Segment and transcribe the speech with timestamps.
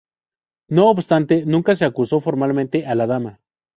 [0.67, 3.39] No obstante, nunca se acusó formalmente a la dama.